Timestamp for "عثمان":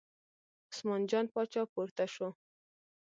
0.69-1.01